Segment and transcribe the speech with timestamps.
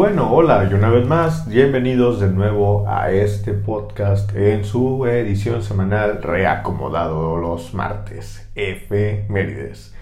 [0.00, 5.62] Bueno, hola y una vez más, bienvenidos de nuevo a este podcast en su edición
[5.62, 9.94] semanal reacomodado los martes, F Mérides.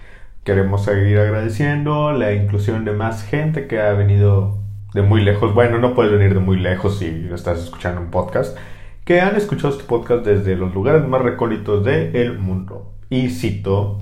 [0.44, 4.58] Queremos seguir agradeciendo la inclusión de más gente que ha venido
[4.94, 5.52] de muy lejos.
[5.52, 8.56] Bueno, no puedes venir de muy lejos si estás escuchando un podcast.
[9.04, 12.92] Que han escuchado este podcast desde los lugares más recónditos del mundo.
[13.10, 14.00] Y cito,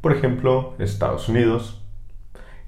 [0.00, 1.84] por ejemplo, Estados Unidos,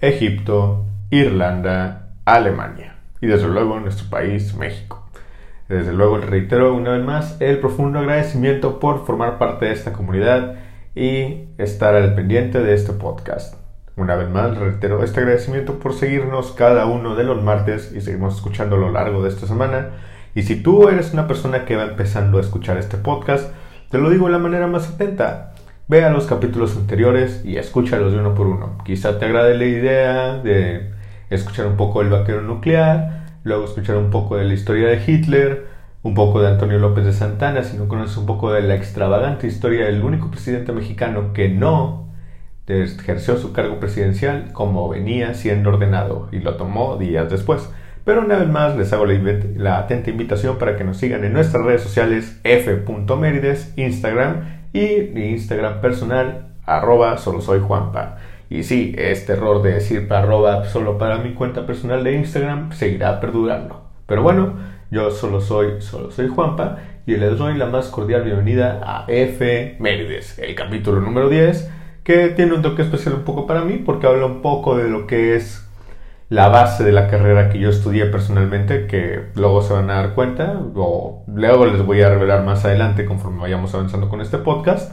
[0.00, 5.04] Egipto, Irlanda, Alemania y desde luego nuestro país, México.
[5.68, 10.56] Desde luego reitero una vez más el profundo agradecimiento por formar parte de esta comunidad
[10.94, 13.54] y estar al pendiente de este podcast.
[13.96, 18.36] Una vez más reitero este agradecimiento por seguirnos cada uno de los martes y seguimos
[18.36, 19.88] escuchando a lo largo de esta semana.
[20.34, 23.52] Y si tú eres una persona que va empezando a escuchar este podcast,
[23.90, 25.52] te lo digo de la manera más atenta.
[25.88, 28.78] Ve a los capítulos anteriores y escúchalos de uno por uno.
[28.84, 30.97] Quizá te agrade la idea de
[31.30, 35.66] escuchar un poco del vaquero nuclear, luego escuchar un poco de la historia de Hitler,
[36.02, 39.46] un poco de Antonio López de Santana, si no conoces un poco de la extravagante
[39.46, 42.08] historia del único presidente mexicano que no
[42.68, 47.70] ejerció su cargo presidencial como venía siendo ordenado y lo tomó días después.
[48.04, 51.64] Pero una vez más les hago la, atenta invitación para que nos sigan en nuestras
[51.64, 58.18] redes sociales f.mérides, Instagram y mi Instagram personal arroba solo soy Juanpa.
[58.50, 63.20] Y sí, este error de decir arroba solo para mi cuenta personal de Instagram seguirá
[63.20, 63.88] perdurando.
[64.06, 64.54] Pero bueno,
[64.90, 69.76] yo solo soy, solo soy Juanpa y les doy la más cordial bienvenida a F
[69.80, 71.70] Mérides, el capítulo número 10,
[72.04, 75.06] que tiene un toque especial un poco para mí porque habla un poco de lo
[75.06, 75.68] que es
[76.30, 80.14] la base de la carrera que yo estudié personalmente, que luego se van a dar
[80.14, 84.92] cuenta, o luego les voy a revelar más adelante conforme vayamos avanzando con este podcast.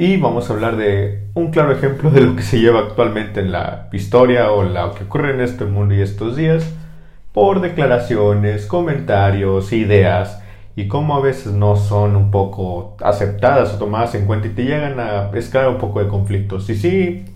[0.00, 3.52] Y vamos a hablar de un claro ejemplo de lo que se lleva actualmente en
[3.52, 6.72] la historia o lo que ocurre en este mundo y estos días
[7.34, 10.42] por declaraciones, comentarios, ideas
[10.74, 14.64] y cómo a veces no son un poco aceptadas o tomadas en cuenta y te
[14.64, 16.70] llegan a escalar un poco de conflictos.
[16.70, 17.26] Y sí,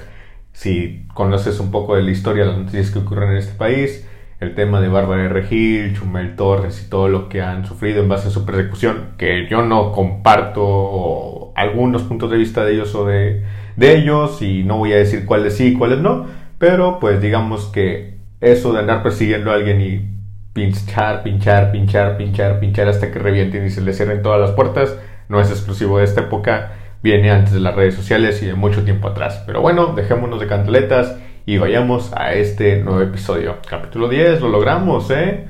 [0.54, 4.08] si conoces un poco de la historia, las noticias que ocurren en este país,
[4.40, 8.28] el tema de Bárbara Regil, Chumel Torres y todo lo que han sufrido en base
[8.28, 13.42] a su persecución, que yo no comparto algunos puntos de vista de ellos o de,
[13.76, 16.26] de ellos y no voy a decir cuáles sí y cuáles no,
[16.58, 20.14] pero pues digamos que eso de andar persiguiendo a alguien y
[20.52, 24.96] pinchar, pinchar, pinchar, pinchar, pinchar hasta que revienten y se le cierren todas las puertas,
[25.28, 26.72] no es exclusivo de esta época,
[27.02, 29.42] viene antes de las redes sociales y de mucho tiempo atrás.
[29.46, 33.56] Pero bueno, dejémonos de cantaletas y vayamos a este nuevo episodio.
[33.68, 35.44] Capítulo 10, lo logramos, ¿eh?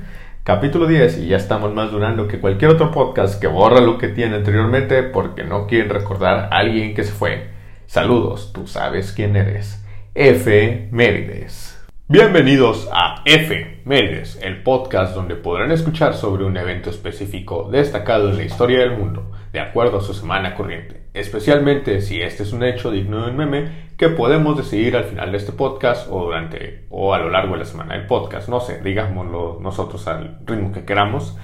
[0.45, 4.09] Capítulo 10 y ya estamos más durando que cualquier otro podcast que borra lo que
[4.09, 7.49] tiene anteriormente porque no quieren recordar a alguien que se fue.
[7.87, 9.83] Saludos, tú sabes quién eres.
[10.13, 10.87] F.
[10.91, 11.83] Mérides.
[12.07, 13.81] Bienvenidos a F.
[13.85, 18.99] Mérides, el podcast donde podrán escuchar sobre un evento específico destacado en la historia del
[18.99, 23.31] mundo, de acuerdo a su semana corriente, especialmente si este es un hecho digno de
[23.31, 27.29] un meme que podemos decidir al final de este podcast o durante o a lo
[27.29, 31.37] largo de la semana del podcast, no sé, digámoslo nosotros al ritmo que queramos,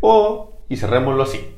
[0.00, 1.56] o y cerrémoslo así.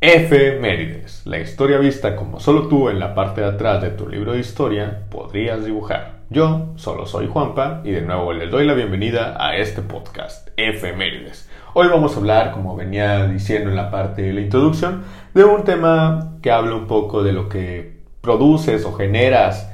[0.00, 0.58] F.
[0.58, 4.32] Mérides, la historia vista como solo tú en la parte de atrás de tu libro
[4.32, 6.22] de historia podrías dibujar.
[6.28, 11.48] Yo solo soy Juanpa y de nuevo les doy la bienvenida a este podcast, Efemérides.
[11.74, 15.64] Hoy vamos a hablar, como venía diciendo en la parte de la introducción, de un
[15.64, 19.72] tema que habla un poco de lo que produces o generas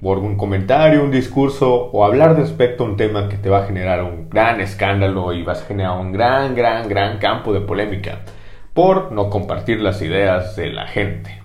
[0.00, 3.66] por un comentario, un discurso o hablar respecto a un tema que te va a
[3.66, 8.20] generar un gran escándalo y vas a generar un gran, gran, gran campo de polémica
[8.72, 11.42] por no compartir las ideas de la gente.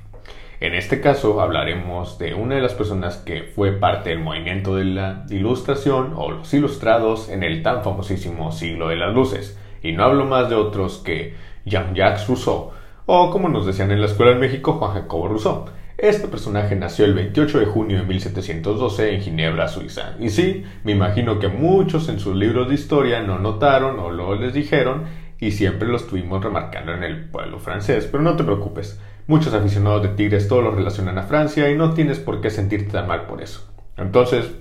[0.59, 4.85] En este caso hablaremos de una de las personas que fue parte del movimiento de
[4.85, 9.57] la ilustración o los ilustrados en el tan famosísimo siglo de las luces.
[9.81, 12.71] Y no hablo más de otros que Jean-Jacques Rousseau
[13.07, 15.65] o como nos decían en la escuela en México Juan Jacobo Rousseau.
[15.97, 20.13] Este personaje nació el 28 de junio de 1712 en Ginebra, Suiza.
[20.19, 24.35] Y sí, me imagino que muchos en sus libros de historia no notaron o lo
[24.35, 25.05] les dijeron
[25.39, 29.01] y siempre lo estuvimos remarcando en el pueblo francés, pero no te preocupes.
[29.25, 32.91] Muchos aficionados de Tigres todo lo relacionan a Francia y no tienes por qué sentirte
[32.91, 33.65] tan mal por eso.
[33.95, 34.51] Entonces,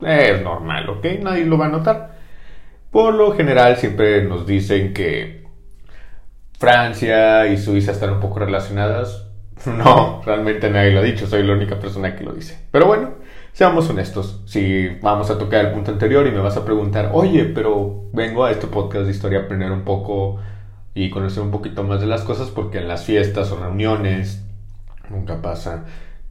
[0.00, 1.04] es normal, ¿ok?
[1.20, 2.15] Nadie lo va a notar.
[2.96, 5.44] Por lo general siempre nos dicen que
[6.58, 9.26] Francia y Suiza están un poco relacionadas.
[9.66, 12.58] No, realmente nadie lo ha dicho, soy la única persona que lo dice.
[12.70, 13.10] Pero bueno,
[13.52, 14.40] seamos honestos.
[14.46, 18.46] Si vamos a tocar el punto anterior y me vas a preguntar, oye, pero vengo
[18.46, 20.38] a este podcast de historia a aprender un poco
[20.94, 24.42] y conocer un poquito más de las cosas porque en las fiestas o reuniones
[25.10, 25.84] nunca pasa.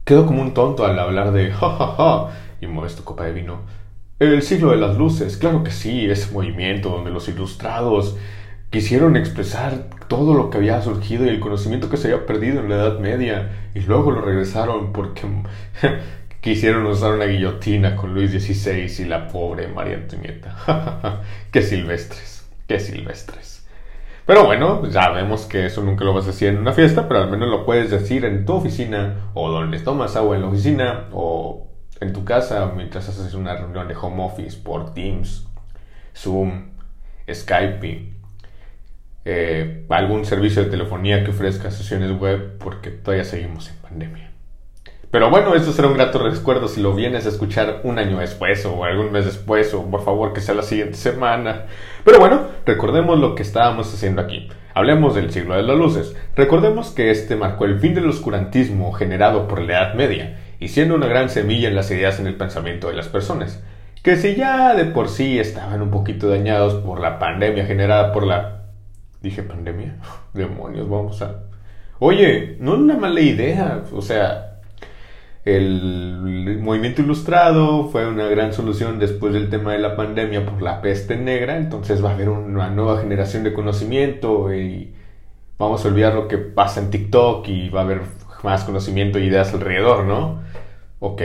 [0.04, 2.30] Quedo como un tonto al hablar de ja
[2.60, 3.60] y mueves tu copa de vino.
[4.18, 8.16] El siglo de las luces, claro que sí, ese movimiento donde los ilustrados
[8.70, 12.70] quisieron expresar todo lo que había surgido y el conocimiento que se había perdido en
[12.70, 15.22] la Edad Media y luego lo regresaron porque
[16.40, 21.20] quisieron usar una guillotina con Luis XVI y la pobre María Antonieta.
[21.52, 23.66] qué silvestres, qué silvestres.
[24.24, 27.22] Pero bueno, ya vemos que eso nunca lo vas a decir en una fiesta, pero
[27.22, 31.04] al menos lo puedes decir en tu oficina o donde tomas agua en la oficina
[31.12, 31.65] o
[32.00, 35.46] en tu casa mientras haces una reunión de home office por Teams,
[36.14, 36.70] Zoom,
[37.32, 38.16] Skype
[39.28, 44.30] eh, algún servicio de telefonía que ofrezca sesiones web porque todavía seguimos en pandemia.
[45.10, 48.64] Pero bueno, esto será un grato recuerdo si lo vienes a escuchar un año después
[48.66, 51.66] o algún mes después o por favor que sea la siguiente semana.
[52.04, 54.48] Pero bueno, recordemos lo que estábamos haciendo aquí.
[54.74, 56.14] Hablemos del siglo de las luces.
[56.36, 60.94] Recordemos que este marcó el fin del oscurantismo generado por la Edad Media y siendo
[60.94, 63.62] una gran semilla en las ideas en el pensamiento de las personas,
[64.02, 68.26] que si ya de por sí estaban un poquito dañados por la pandemia generada por
[68.26, 68.56] la
[69.26, 69.96] Dije, pandemia.
[70.34, 71.42] Demonios, vamos a...
[71.98, 73.82] Oye, no es una mala idea.
[73.92, 74.60] O sea,
[75.44, 80.80] el movimiento ilustrado fue una gran solución después del tema de la pandemia por la
[80.80, 81.56] peste negra.
[81.56, 84.94] Entonces va a haber una nueva generación de conocimiento y
[85.58, 88.02] vamos a olvidar lo que pasa en TikTok y va a haber
[88.46, 90.40] más conocimiento e ideas alrededor, ¿no?
[91.00, 91.22] Ok.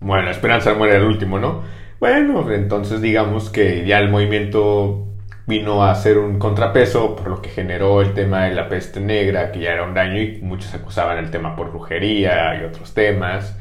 [0.00, 1.62] Bueno, esperanza muere el último, ¿no?
[2.00, 5.06] Bueno, entonces digamos que ya el movimiento
[5.46, 9.52] vino a ser un contrapeso por lo que generó el tema de la peste negra,
[9.52, 13.56] que ya era un daño y muchos acusaban el tema por brujería y otros temas,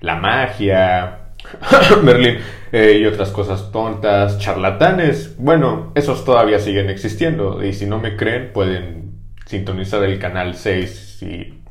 [0.00, 1.18] la magia,
[2.04, 2.38] Berlín
[2.70, 5.36] eh, y otras cosas tontas, charlatanes.
[5.36, 9.02] Bueno, esos todavía siguen existiendo y si no me creen pueden
[9.46, 11.61] sintonizar el canal 6 si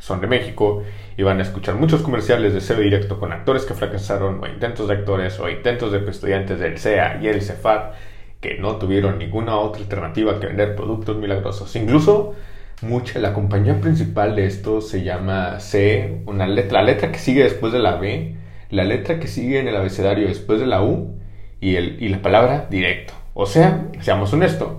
[0.00, 0.82] son de México
[1.16, 4.88] y van a escuchar muchos comerciales de SEO directo con actores que fracasaron o intentos
[4.88, 7.94] de actores o intentos de estudiantes del CEA y el CEFAT
[8.40, 11.76] que no tuvieron ninguna otra alternativa que vender productos milagrosos.
[11.76, 12.34] Incluso
[12.82, 17.42] mucha, la compañía principal de esto se llama C, una letra, la letra que sigue
[17.42, 18.36] después de la B,
[18.70, 21.18] la letra que sigue en el abecedario después de la U
[21.60, 23.12] y, el, y la palabra directo.
[23.34, 24.70] O sea, seamos honestos.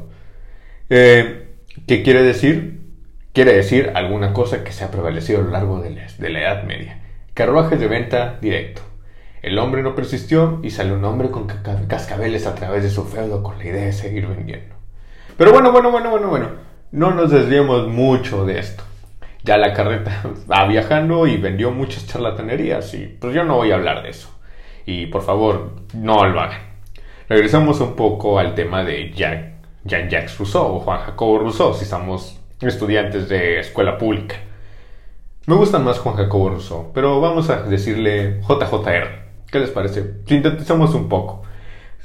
[0.90, 1.48] Eh,
[1.88, 2.71] ¿Qué quiere decir?
[3.34, 7.00] Quiere decir alguna cosa que se ha prevalecido a lo largo de la Edad Media.
[7.34, 8.82] Carruajes de venta directo.
[9.42, 13.42] El hombre no persistió y salió un hombre con cascabeles a través de su feudo
[13.42, 14.76] con la idea de seguir vendiendo.
[15.38, 16.50] Pero bueno, bueno, bueno, bueno, bueno,
[16.92, 18.84] no nos desviemos mucho de esto.
[19.44, 23.76] Ya la carreta va viajando y vendió muchas charlatanerías y pues yo no voy a
[23.76, 24.30] hablar de eso.
[24.86, 26.60] Y por favor, no lo hagan.
[27.30, 33.30] Regresamos un poco al tema de Jean-Jacques Rousseau o Juan Jacobo Rousseau si somos estudiantes
[33.30, 34.36] de escuela pública.
[35.48, 39.22] Me gusta más Juan Jacobo Rousseau, pero vamos a decirle JJR.
[39.52, 40.04] ¿Qué les parece?
[40.26, 41.44] Sintetizamos un poco.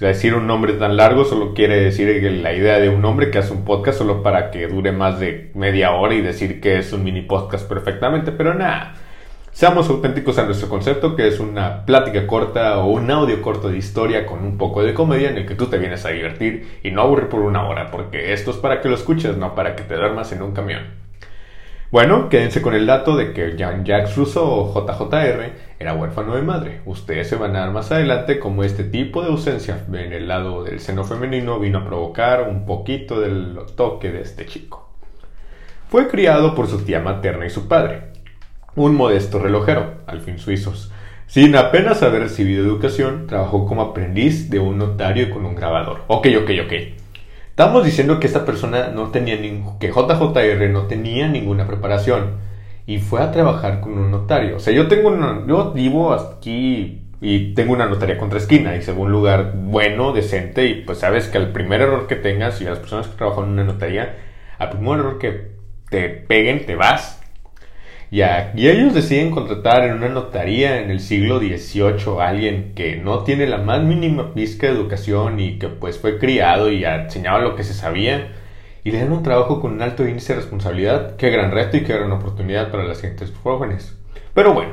[0.00, 3.38] decir un nombre tan largo solo quiere decir que la idea de un hombre que
[3.38, 6.92] hace un podcast solo para que dure más de media hora y decir que es
[6.92, 8.94] un mini podcast perfectamente, pero nada.
[9.56, 13.78] Seamos auténticos a nuestro concepto, que es una plática corta o un audio corto de
[13.78, 16.90] historia con un poco de comedia en el que tú te vienes a divertir y
[16.90, 19.82] no aburrir por una hora, porque esto es para que lo escuches, no para que
[19.82, 20.82] te duermas en un camión.
[21.90, 26.82] Bueno, quédense con el dato de que Jean-Jacques Rousseau o JJR era huérfano de madre.
[26.84, 30.64] Ustedes se van a dar más adelante como este tipo de ausencia en el lado
[30.64, 34.90] del seno femenino vino a provocar un poquito del toque de este chico.
[35.88, 38.15] Fue criado por su tía materna y su padre,
[38.76, 40.92] un modesto relojero, al fin suizos.
[41.26, 46.02] Sin apenas haber recibido educación, trabajó como aprendiz de un notario y con un grabador.
[46.06, 46.72] Ok, ok, ok.
[47.48, 52.36] Estamos diciendo que esta persona no tenía ningún, que JJR no tenía ninguna preparación
[52.86, 54.56] y fue a trabajar con un notario.
[54.56, 58.82] O sea, yo tengo una, yo vivo aquí y tengo una notaría contra esquina y
[58.82, 62.66] se un lugar bueno, decente y pues sabes que al primer error que tengas y
[62.66, 64.16] a las personas que trabajan en una notaría,
[64.58, 65.52] al primer error que
[65.88, 67.15] te peguen, te vas
[68.10, 73.24] y, ellos deciden contratar en una notaría en el siglo XVIII a alguien que no
[73.24, 77.56] tiene la más mínima pizca de educación y que pues fue criado y enseñaba lo
[77.56, 78.28] que se sabía
[78.84, 81.16] y le dan un trabajo con un alto índice de responsabilidad.
[81.16, 83.98] Qué gran reto y qué gran oportunidad para las gentes jóvenes.
[84.32, 84.70] Pero bueno,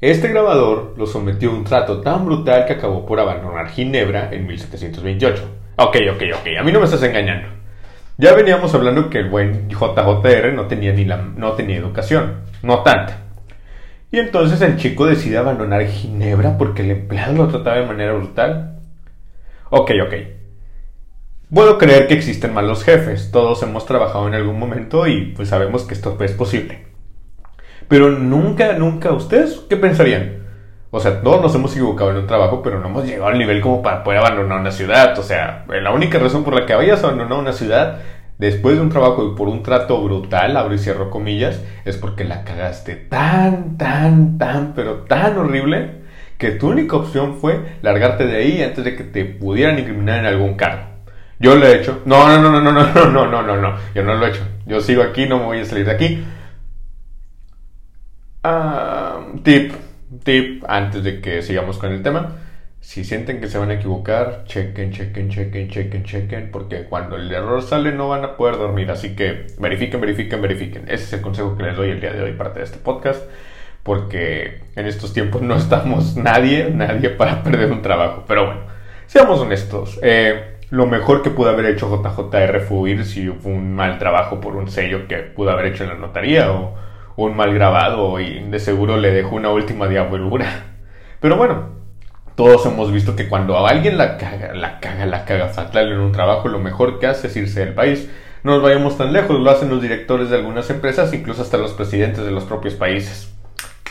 [0.00, 4.48] este grabador lo sometió a un trato tan brutal que acabó por abandonar Ginebra en
[4.48, 5.44] 1728.
[5.76, 7.59] Ok, ok, ok, a mí no me estás engañando.
[8.20, 12.82] Ya veníamos hablando que el buen JJR no tenía, ni la, no tenía educación, no
[12.82, 13.16] tanta.
[14.12, 18.78] Y entonces el chico decide abandonar Ginebra porque el empleado lo trataba de manera brutal.
[19.70, 20.14] Ok, ok.
[21.50, 25.84] Puedo creer que existen malos jefes, todos hemos trabajado en algún momento y pues sabemos
[25.84, 26.84] que esto es posible.
[27.88, 30.39] Pero nunca, nunca, ¿ustedes qué pensarían?
[30.92, 33.60] O sea, todos nos hemos equivocado en un trabajo, pero no hemos llegado al nivel
[33.60, 35.16] como para poder abandonar una ciudad.
[35.18, 37.98] O sea, la única razón por la que vayas a abandonar una ciudad
[38.38, 42.24] después de un trabajo y por un trato brutal, abro y cierro comillas, es porque
[42.24, 46.00] la cagaste tan, tan, tan, pero tan horrible
[46.38, 50.26] que tu única opción fue largarte de ahí antes de que te pudieran incriminar en
[50.26, 50.82] algún cargo.
[51.38, 52.02] Yo lo he hecho.
[52.04, 53.76] No, no, no, no, no, no, no, no, no, no.
[53.94, 54.42] Yo no lo he hecho.
[54.66, 56.24] Yo sigo aquí, no me voy a salir de aquí.
[58.42, 59.72] Ah, tip
[60.22, 62.36] tip antes de que sigamos con el tema.
[62.80, 67.30] Si sienten que se van a equivocar, chequen, chequen, chequen, chequen, chequen, porque cuando el
[67.30, 68.90] error sale no van a poder dormir.
[68.90, 70.84] Así que verifiquen, verifiquen, verifiquen.
[70.84, 73.22] Ese es el consejo que les doy el día de hoy, parte de este podcast,
[73.82, 78.24] porque en estos tiempos no estamos nadie, nadie para perder un trabajo.
[78.26, 78.60] Pero bueno,
[79.06, 79.98] seamos honestos.
[80.02, 84.40] Eh, lo mejor que pudo haber hecho JJR fue huir si fue un mal trabajo
[84.40, 86.74] por un sello que pudo haber hecho en la notaría o
[87.16, 90.66] un mal grabado y de seguro le dejó una última diabolura.
[91.20, 91.80] Pero bueno,
[92.34, 96.12] todos hemos visto que cuando alguien la caga, la caga, la caga fatal en un
[96.12, 98.08] trabajo, lo mejor que hace es irse del país.
[98.42, 101.74] No nos vayamos tan lejos, lo hacen los directores de algunas empresas, incluso hasta los
[101.74, 103.34] presidentes de los propios países.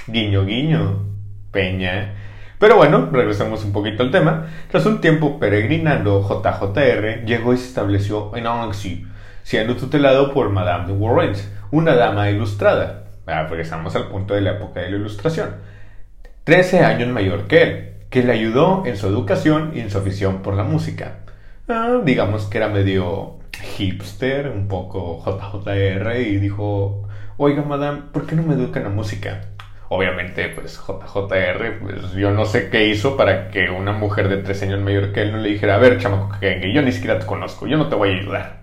[0.08, 1.04] Guiño, guiño,
[1.52, 2.16] peña.
[2.58, 4.48] Pero bueno, regresemos un poquito al tema.
[4.72, 9.06] Tras un tiempo peregrinando, JJR llegó y se estableció en Annecy,
[9.44, 11.34] siendo tutelado por Madame de Warren,
[11.70, 13.04] una dama ilustrada,
[13.48, 15.56] regresamos al punto de la época de la ilustración.
[16.44, 20.42] 13 años mayor que él, que le ayudó en su educación y en su afición
[20.42, 21.20] por la música.
[21.68, 23.38] Ah, digamos que era medio
[23.78, 27.08] hipster, un poco JJR, y dijo,
[27.38, 29.42] oiga, madame, ¿por qué no me educan la música?
[29.90, 34.66] Obviamente, pues JJR, pues yo no sé qué hizo para que una mujer de 13
[34.66, 37.26] años mayor que él no le dijera, a ver, chamaco, que yo ni siquiera te
[37.26, 38.60] conozco, yo no te voy a ayudar.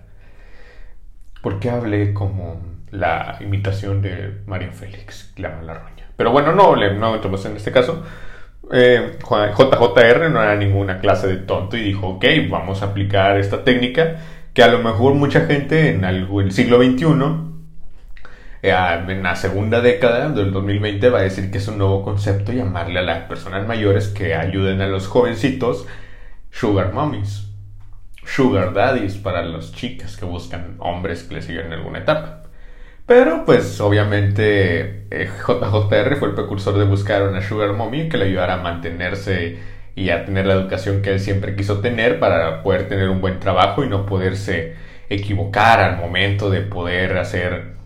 [1.42, 5.96] ¿Por qué hablé como la imitación de María Félix, la roña.
[6.16, 8.02] Pero bueno, no, no entramos en este caso.
[8.72, 13.62] Eh, JJR no era ninguna clase de tonto y dijo, ok, vamos a aplicar esta
[13.62, 14.16] técnica
[14.54, 17.06] que a lo mejor mucha gente en el siglo XXI,
[18.62, 18.74] eh,
[19.08, 22.98] en la segunda década del 2020, va a decir que es un nuevo concepto llamarle
[22.98, 25.86] a las personas mayores que ayuden a los jovencitos
[26.50, 27.48] sugar mommies,
[28.24, 32.35] sugar daddies para las chicas que buscan hombres que les siguen en alguna etapa.
[33.06, 38.24] Pero pues obviamente JJR eh, fue el precursor de buscar una sugar mommy que le
[38.24, 39.58] ayudara a mantenerse
[39.94, 43.38] y a tener la educación que él siempre quiso tener para poder tener un buen
[43.38, 44.74] trabajo y no poderse
[45.08, 47.76] equivocar al momento de poder hacer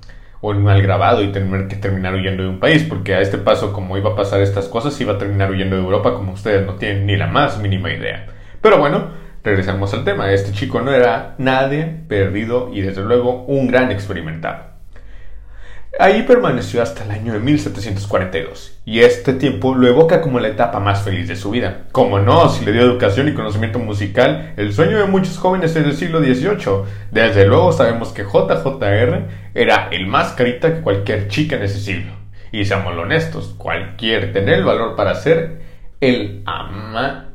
[0.41, 3.75] un mal grabado y tener que terminar huyendo de un país, porque a este paso
[3.75, 6.77] como iba a pasar estas cosas iba a terminar huyendo de Europa como ustedes no
[6.77, 8.27] tienen ni la más mínima idea.
[8.63, 9.11] Pero bueno,
[9.45, 14.70] regresamos al tema, este chico no era nadie perdido y desde luego un gran experimentado.
[15.99, 20.79] Ahí permaneció hasta el año de 1742, y este tiempo lo evoca como la etapa
[20.79, 21.89] más feliz de su vida.
[21.91, 25.87] Como no, si le dio educación y conocimiento musical, el sueño de muchos jóvenes en
[25.87, 26.85] el siglo XVIII.
[27.11, 32.13] Desde luego sabemos que JJR era el más carita que cualquier chica en ese siglo.
[32.53, 35.61] Y seamos honestos, cualquier tener el valor para ser
[36.01, 37.31] el ama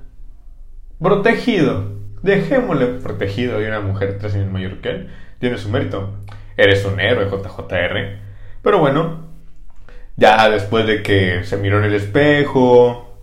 [0.99, 1.93] protegido.
[2.23, 5.09] Dejémosle protegido de una mujer tres años mayor que él.
[5.39, 6.15] Tiene su mérito.
[6.57, 8.24] Eres un héroe, JJR.
[8.65, 9.19] Pero bueno,
[10.17, 13.15] ya después de que se miró en el espejo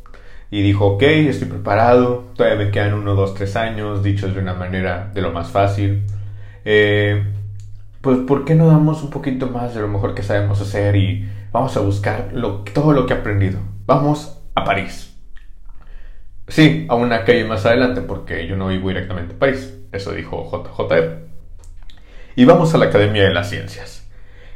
[0.52, 4.54] y dijo, ok, estoy preparado, todavía me quedan uno, dos, tres años, dichos de una
[4.54, 6.04] manera de lo más fácil.
[6.64, 7.24] Eh,
[8.00, 11.28] pues, ¿por qué no damos un poquito más de lo mejor que sabemos hacer y
[11.50, 12.28] vamos a buscar
[12.72, 13.58] todo lo que he aprendido?
[13.84, 15.12] Vamos a París.
[16.46, 19.76] Sí, a una calle más adelante, porque yo no vivo directamente a París.
[19.90, 21.18] Eso dijo JJR.
[22.36, 24.01] Y vamos a la Academia de las Ciencias.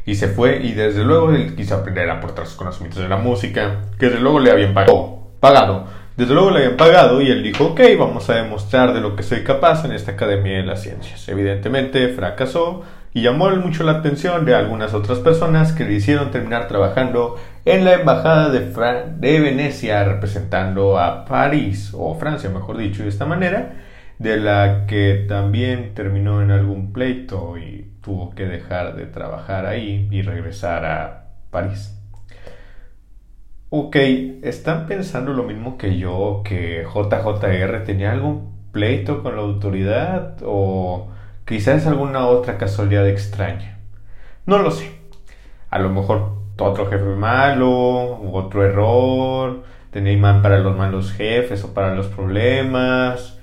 [0.07, 3.17] Y se fue y desde luego él quiso aprender a aportar sus conocimientos de la
[3.17, 5.33] música, que desde luego le habían pagado.
[5.41, 5.85] pagado.
[6.17, 9.23] Desde luego le habían pagado y él dijo, ok, vamos a demostrar de lo que
[9.23, 11.29] soy capaz en esta Academia de las Ciencias.
[11.29, 16.69] Evidentemente fracasó y llamó mucho la atención de algunas otras personas que le hicieron terminar
[16.69, 23.09] trabajando en la Embajada de, de Venecia representando a París, o Francia mejor dicho, de
[23.09, 23.75] esta manera,
[24.19, 30.07] de la que también terminó en algún pleito y tuvo que dejar de trabajar ahí
[30.13, 31.93] y regresar a París.
[33.69, 33.97] Ok,
[34.43, 41.09] ¿están pensando lo mismo que yo, que JJR tenía algún pleito con la autoridad o
[41.45, 43.81] quizás alguna otra casualidad extraña?
[44.47, 44.89] No lo sé.
[45.69, 51.75] A lo mejor otro jefe malo, otro error, tenía imán para los malos jefes o
[51.75, 53.36] para los problemas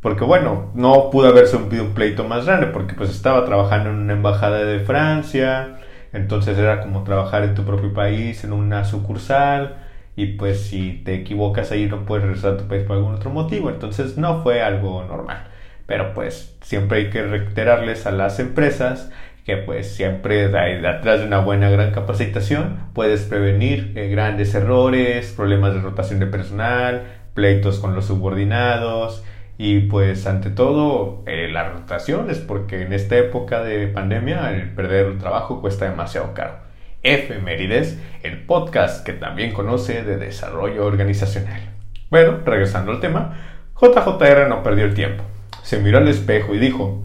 [0.00, 3.96] porque bueno, no pudo haberse un, un pleito más grande porque pues estaba trabajando en
[3.96, 5.78] una embajada de Francia,
[6.12, 9.76] entonces era como trabajar en tu propio país, en una sucursal,
[10.16, 13.30] y pues si te equivocas ahí no puedes regresar a tu país por algún otro
[13.30, 13.70] motivo.
[13.70, 15.46] Entonces no fue algo normal.
[15.86, 19.12] Pero pues siempre hay que reiterarles a las empresas
[19.44, 25.72] que pues siempre detrás de una buena gran capacitación puedes prevenir eh, grandes errores, problemas
[25.72, 29.24] de rotación de personal, pleitos con los subordinados
[29.58, 35.06] y pues ante todo eh, las rotaciones porque en esta época de pandemia el perder
[35.06, 36.54] el trabajo cuesta demasiado caro.
[37.02, 41.60] Efemérides, el podcast que también conoce de desarrollo organizacional.
[42.08, 43.36] Bueno, regresando al tema,
[43.80, 45.24] JJR no perdió el tiempo.
[45.62, 47.02] Se miró al espejo y dijo,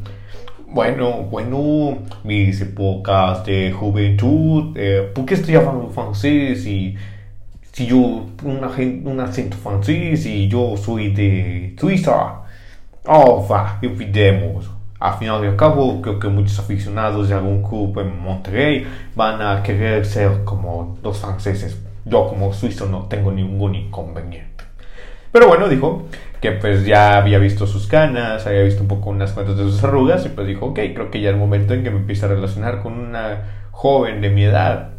[0.68, 6.96] bueno, bueno, mis épocas de juventud, eh, ¿por qué estudiaba francés y
[7.72, 7.98] si yo
[8.44, 12.43] un acento francés y yo soy de Suiza?
[13.06, 14.70] Oh, va, olvidemos.
[15.00, 19.42] Al final y al cabo, creo que muchos aficionados de algún club en Monterrey van
[19.42, 21.82] a querer ser como los franceses.
[22.06, 24.64] Yo como suizo no tengo ningún inconveniente.
[25.34, 26.08] Pero bueno, dijo
[26.40, 29.84] que pues ya había visto sus canas, había visto un poco unas cuantas de sus
[29.84, 32.30] arrugas y pues dijo, ok, creo que ya el momento en que me empiece a
[32.30, 34.92] relacionar con una joven de mi edad.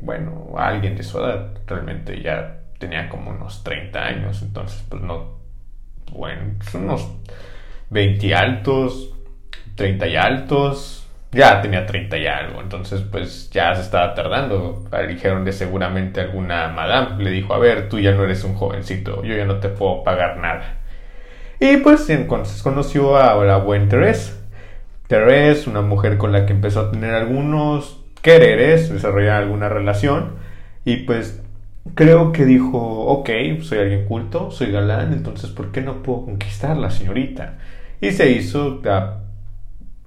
[0.00, 1.50] Bueno, alguien de su edad.
[1.66, 5.43] Realmente ya tenía como unos 30 años, entonces pues no...
[6.12, 7.08] Bueno, son unos
[7.90, 9.14] 20 altos,
[9.76, 11.00] 30 y altos.
[11.32, 14.84] Ya tenía 30 y algo, entonces pues ya se estaba tardando.
[15.08, 19.24] Dijeron de seguramente alguna madame le dijo, a ver, tú ya no eres un jovencito,
[19.24, 20.78] yo ya no te puedo pagar nada.
[21.58, 24.34] Y pues entonces conoció a la buena Therese.
[25.08, 30.36] Therese, una mujer con la que empezó a tener algunos quereres, desarrollar alguna relación.
[30.84, 31.43] Y pues
[31.94, 36.76] creo que dijo, ok, soy alguien culto, soy galán, entonces ¿por qué no puedo conquistar
[36.76, 37.58] la señorita?
[38.00, 38.80] Y se hizo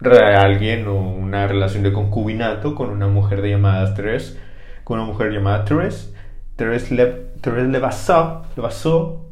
[0.01, 4.37] alguien o una relación de concubinato con una mujer de llamada Therese,
[4.83, 6.13] con una mujer llamada Therese.
[6.55, 7.05] Therese le,
[7.41, 9.27] Therese le basó, le basó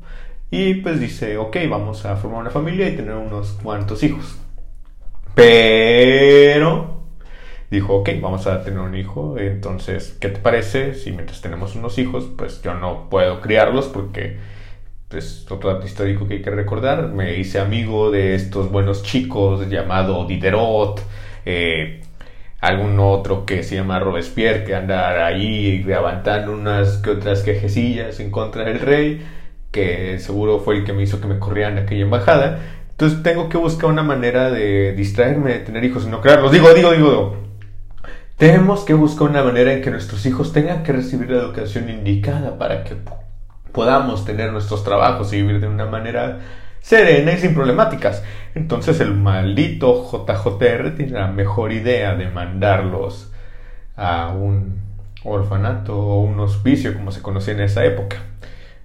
[0.52, 4.40] y pues dice, ok, vamos a formar una familia y tener unos cuantos hijos.
[5.34, 6.95] Pero
[7.72, 11.98] dijo, ok, vamos a tener un hijo, entonces, ¿qué te parece si mientras tenemos unos
[11.98, 14.38] hijos, pues yo no puedo criarlos porque
[15.18, 17.10] es otro dato histórico que hay que recordar.
[17.10, 21.02] Me hice amigo de estos buenos chicos llamado Diderot,
[21.46, 22.02] eh,
[22.60, 28.32] algún otro que se llama Robespierre, que anda ahí levantando unas que otras quejecillas en
[28.32, 29.26] contra del rey,
[29.72, 32.60] que seguro fue el que me hizo que me corrieran aquella embajada.
[32.92, 36.52] Entonces tengo que buscar una manera de distraerme, de tener hijos y no crearlos.
[36.52, 37.45] Digo, digo, digo.
[38.38, 42.58] Tenemos que buscar una manera en que nuestros hijos tengan que recibir la educación indicada
[42.58, 42.98] para que
[43.72, 46.40] podamos tener nuestros trabajos y vivir de una manera
[46.82, 48.24] serena y sin problemáticas.
[48.54, 53.32] Entonces el maldito JJR tiene la mejor idea de mandarlos
[53.96, 54.80] a un
[55.24, 58.18] orfanato o un hospicio como se conocía en esa época.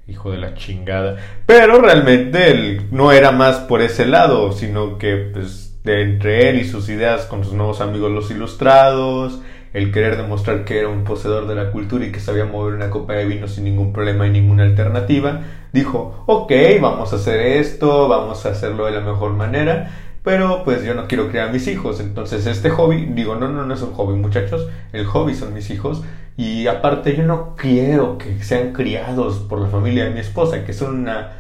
[0.07, 1.17] Hijo de la chingada.
[1.47, 6.61] Pero realmente él no era más por ese lado, sino que pues, de entre él
[6.61, 9.41] y sus ideas con sus nuevos amigos los ilustrados,
[9.73, 12.91] el querer demostrar que era un poseedor de la cultura y que sabía mover una
[12.91, 18.09] copa de vino sin ningún problema y ninguna alternativa, dijo, ok, vamos a hacer esto,
[18.09, 19.91] vamos a hacerlo de la mejor manera,
[20.23, 23.65] pero pues yo no quiero criar a mis hijos, entonces este hobby, digo, no, no,
[23.65, 26.03] no es un hobby muchachos, el hobby son mis hijos
[26.37, 30.73] y aparte yo no quiero que sean criados por la familia de mi esposa, que
[30.73, 31.37] son una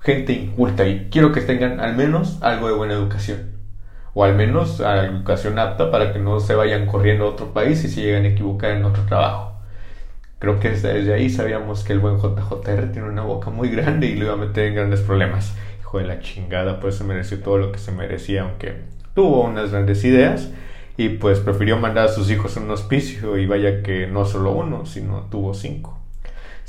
[0.00, 3.53] gente inculta y quiero que tengan al menos algo de buena educación
[4.14, 7.52] o al menos a la educación apta para que no se vayan corriendo a otro
[7.52, 9.52] país y se lleguen a equivocar en otro trabajo.
[10.38, 14.14] Creo que desde ahí sabíamos que el buen JJR tiene una boca muy grande y
[14.14, 15.54] lo iba a meter en grandes problemas.
[15.80, 18.82] Hijo de la chingada, pues se mereció todo lo que se merecía, aunque
[19.14, 20.50] tuvo unas grandes ideas
[20.96, 24.52] y pues prefirió mandar a sus hijos a un hospicio y vaya que no solo
[24.52, 25.98] uno, sino tuvo cinco.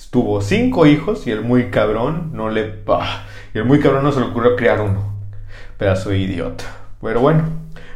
[0.09, 2.81] Tuvo cinco hijos y el muy cabrón no le...
[3.53, 5.13] y el muy cabrón no se le ocurrió crear uno.
[5.77, 6.84] Pedazo de idiota.
[7.05, 7.43] Pero bueno,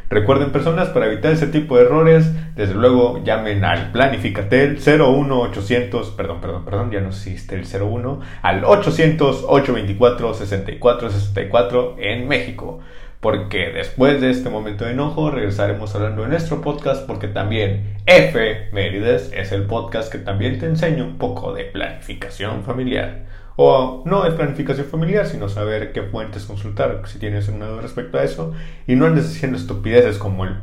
[0.08, 6.40] recuerden personas, para evitar ese tipo de errores, desde luego llamen al Planificatel 01800, perdón,
[6.40, 12.78] perdón, perdón, ya no existe el 01, al 800 824 6464 en México.
[13.18, 18.68] Porque después de este momento de enojo regresaremos hablando de nuestro podcast porque también F
[18.72, 23.24] Mérides es el podcast que también te enseña un poco de planificación familiar.
[23.62, 28.16] O no es planificación familiar, sino saber qué fuentes consultar si tienes una duda respecto
[28.16, 28.54] a eso.
[28.86, 30.56] Y no andes haciendo estupideces como el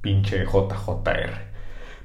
[0.00, 1.32] pinche JJR.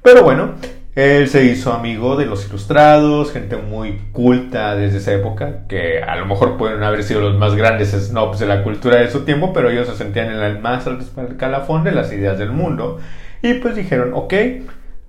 [0.01, 0.55] Pero bueno,
[0.95, 6.15] él se hizo amigo de los ilustrados, gente muy culta desde esa época, que a
[6.15, 9.53] lo mejor pueden haber sido los más grandes snobs de la cultura de su tiempo,
[9.53, 11.05] pero ellos se sentían en el más alto
[11.38, 12.97] calafón de las ideas del mundo.
[13.43, 14.33] Y pues dijeron, ok,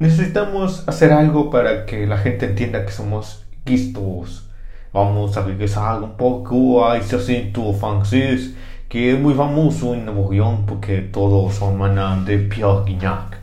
[0.00, 4.49] necesitamos hacer algo para que la gente entienda que somos quistos
[4.92, 8.55] vamos a regresar un poco a ese acento francés
[8.88, 11.79] que es muy famoso en Nuevo León porque todos son
[12.24, 13.38] de Pierre Guignac.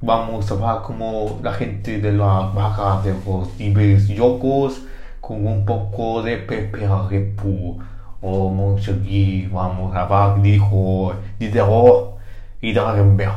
[0.00, 4.80] Vamos a ver como la gente de la baja de los niveles yocos
[5.20, 7.78] con un poco de Pepe Arepú
[8.22, 12.16] o Monchegui, vamos a ver, dijo Diderot
[12.62, 13.34] y Darenberg.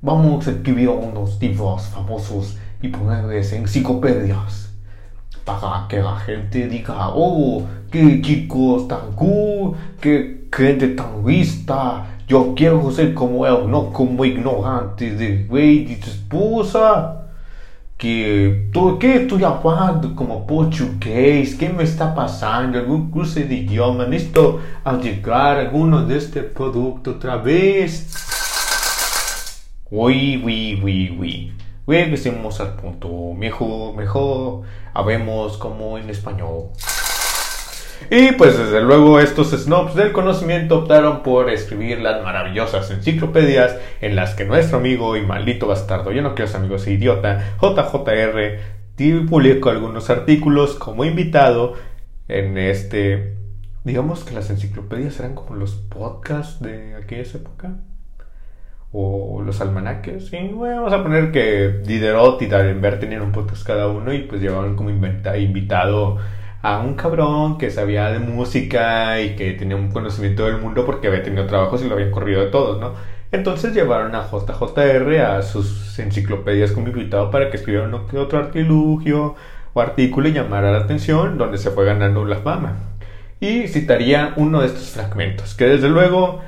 [0.00, 4.69] Vamos a escribir unos libros famosos y ponerles enciclopedias
[5.44, 12.54] para que la gente diga, oh, qué chicos tan cool, qué gente tan vista, yo
[12.54, 17.16] quiero ser como él, no como ignorante de de tu esposa.
[17.98, 21.54] Que, todo, ¿Qué estoy hablando como portugués?
[21.54, 22.78] ¿Qué me está pasando?
[22.78, 24.06] ¿Algún curso de idioma?
[24.06, 24.60] ¿Necesito
[25.02, 28.08] llegar alguno de este producto otra vez?
[29.90, 31.52] Uy, uy, uy, uy.
[31.90, 33.34] Regresemos al punto.
[33.34, 34.62] Mejor, mejor
[34.94, 36.68] habemos como en español.
[38.08, 44.14] Y pues desde luego estos snobs del conocimiento optaron por escribir las maravillosas enciclopedias en
[44.14, 49.26] las que nuestro amigo y maldito bastardo, yo no quiero ser amigo ese idiota, JJR,
[49.28, 51.74] publicó algunos artículos como invitado
[52.28, 53.34] en este...
[53.82, 57.78] Digamos que las enciclopedias eran como los podcasts de aquella época
[58.92, 60.32] o los almanaques.
[60.32, 64.40] Y vamos a poner que Diderot y D'Alembert tenían un podcast cada uno y pues
[64.40, 66.18] llevaban como invitado
[66.62, 71.08] a un cabrón que sabía de música y que tenía un conocimiento del mundo porque
[71.08, 72.94] había tenido trabajos y lo habían corrido de todos, ¿no?
[73.32, 79.36] Entonces llevaron a JJR a sus enciclopedias como invitado para que escribiera otro artilugio
[79.72, 82.76] o artículo y llamara la atención, donde se fue ganando la fama.
[83.38, 86.40] Y citaría uno de estos fragmentos, que desde luego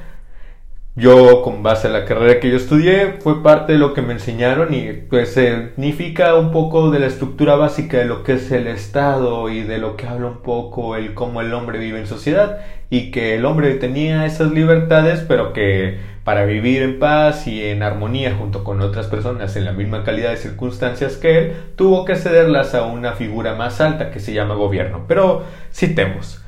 [0.95, 4.13] yo, con base a la carrera que yo estudié, fue parte de lo que me
[4.13, 8.67] enseñaron y pues significa un poco de la estructura básica de lo que es el
[8.67, 12.59] Estado y de lo que habla un poco el cómo el hombre vive en sociedad
[12.91, 17.83] y que el hombre tenía esas libertades pero que para vivir en paz y en
[17.83, 22.17] armonía junto con otras personas en la misma calidad de circunstancias que él, tuvo que
[22.17, 25.07] cederlas a una figura más alta que se llama gobierno.
[25.09, 26.42] Pero citemos.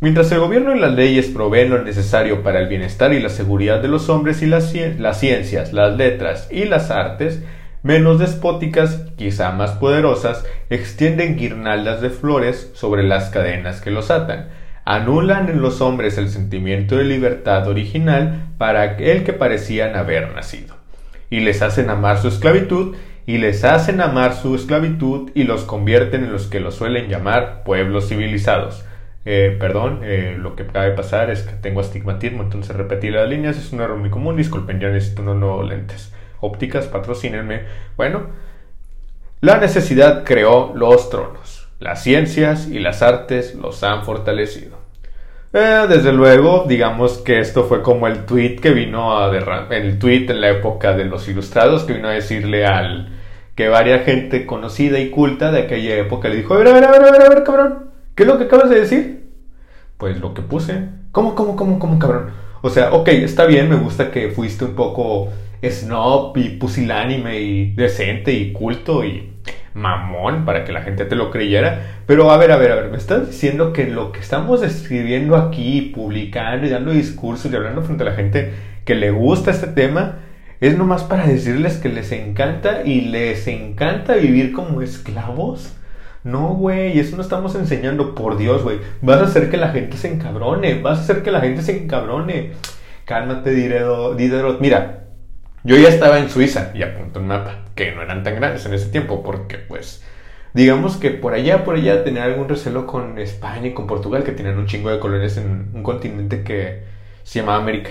[0.00, 3.82] Mientras el gobierno y las leyes proveen lo necesario para el bienestar y la seguridad
[3.82, 7.42] de los hombres y las, ciencias, las letras y las artes,
[7.82, 14.50] menos despóticas, quizá más poderosas, extienden guirnaldas de flores sobre las cadenas que los atan,
[14.84, 20.76] anulan en los hombres el sentimiento de libertad original para el que parecían haber nacido,
[21.28, 22.94] y les hacen amar su esclavitud,
[23.26, 27.64] y les hacen amar su esclavitud y los convierten en los que los suelen llamar
[27.64, 28.84] pueblos civilizados,
[29.30, 33.58] eh, perdón, eh, lo que acaba pasar es que tengo astigmatismo, entonces repetir las líneas
[33.58, 34.38] es un error muy común.
[34.38, 36.14] Disculpen, ya necesito unos nuevos lentes.
[36.40, 37.64] Ópticas, patrocínenme.
[37.98, 38.28] Bueno,
[39.42, 41.68] la necesidad creó los tronos.
[41.78, 44.78] Las ciencias y las artes los han fortalecido.
[45.52, 49.30] Eh, desde luego, digamos que esto fue como el tweet que vino a
[49.72, 53.10] el tweet en la época de los ilustrados que vino a decirle al
[53.54, 56.84] que varia gente conocida y culta de aquella época le dijo, a ver, a ver,
[56.84, 59.17] a ver, a ver cabrón, ¿qué es lo que acabas de decir?
[59.98, 60.88] Pues lo que puse.
[61.12, 62.30] ¿Cómo, cómo, cómo, cómo, cabrón?
[62.62, 65.28] O sea, ok, está bien, me gusta que fuiste un poco
[65.62, 69.32] snob y pusilánime y decente y culto y
[69.74, 72.02] mamón para que la gente te lo creyera.
[72.06, 75.36] Pero a ver, a ver, a ver, me estás diciendo que lo que estamos escribiendo
[75.36, 78.52] aquí, publicando y dando discursos y hablando frente a la gente
[78.84, 80.20] que le gusta este tema,
[80.60, 85.74] es nomás para decirles que les encanta y les encanta vivir como esclavos.
[86.24, 88.80] No, güey, eso no estamos enseñando, por Dios, güey.
[89.02, 91.82] Vas a hacer que la gente se encabrone, vas a hacer que la gente se
[91.82, 92.52] encabrone.
[93.04, 94.60] Cálmate, Diderot.
[94.60, 95.04] Mira,
[95.64, 98.74] yo ya estaba en Suiza y apunto un mapa, que no eran tan grandes en
[98.74, 100.04] ese tiempo, porque pues,
[100.54, 104.32] digamos que por allá, por allá tenía algún recelo con España y con Portugal, que
[104.32, 106.82] tenían un chingo de colonias en un continente que
[107.22, 107.90] se llamaba América.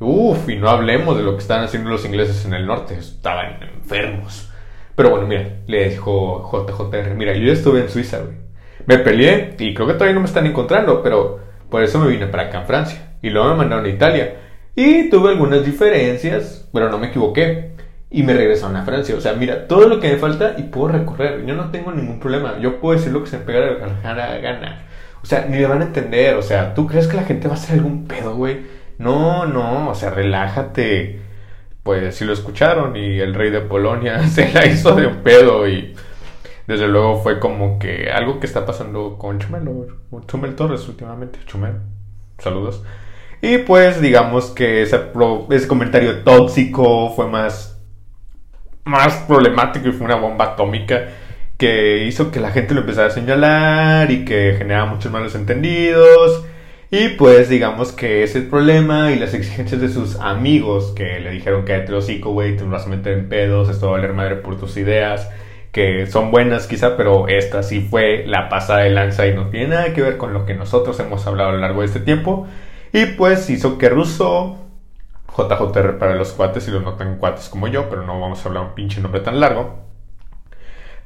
[0.00, 3.62] Uf, y no hablemos de lo que estaban haciendo los ingleses en el norte, estaban
[3.62, 4.51] enfermos.
[4.94, 8.36] Pero bueno, mira, le dijo JJR, mira, yo ya estuve en Suiza, güey.
[8.86, 12.26] Me peleé y creo que todavía no me están encontrando, pero por eso me vine
[12.26, 13.14] para acá en Francia.
[13.22, 14.36] Y luego me mandaron a Italia.
[14.74, 17.72] Y tuve algunas diferencias, pero no me equivoqué.
[18.10, 19.14] Y me regresaron a Francia.
[19.16, 21.46] O sea, mira, todo lo que me falta y puedo recorrer.
[21.46, 22.58] Yo no tengo ningún problema.
[22.60, 24.86] Yo puedo decir lo que se me pega la gana.
[25.22, 26.34] O sea, ni me van a entender.
[26.34, 28.66] O sea, ¿tú crees que la gente va a hacer algún pedo, güey?
[28.98, 29.88] No, no.
[29.88, 31.21] O sea, relájate
[31.82, 35.68] pues sí lo escucharon y el rey de Polonia se la hizo de un pedo
[35.68, 35.94] y
[36.66, 39.68] desde luego fue como que algo que está pasando con Chumel,
[40.26, 41.74] Chumel Torres últimamente, Chumel,
[42.38, 42.82] saludos.
[43.40, 45.10] Y pues digamos que ese,
[45.50, 47.82] ese comentario tóxico fue más,
[48.84, 51.08] más problemático y fue una bomba atómica
[51.58, 56.44] que hizo que la gente lo empezara a señalar y que generaba muchos malos entendidos.
[56.94, 61.64] Y pues digamos que ese problema y las exigencias de sus amigos que le dijeron
[61.64, 64.36] que te hocico, güey, te vas a meter en pedos, esto va a valer madre
[64.36, 65.30] por tus ideas,
[65.72, 69.68] que son buenas quizá, pero esta sí fue la pasada de lanza y no tiene
[69.68, 72.46] nada que ver con lo que nosotros hemos hablado a lo largo de este tiempo.
[72.92, 74.58] Y pues hizo que Russo,
[75.34, 78.48] JJR para los cuates, y los no tan cuates como yo, pero no vamos a
[78.50, 79.78] hablar un pinche nombre tan largo,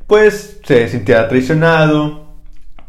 [0.09, 2.27] pues se sintiera traicionado,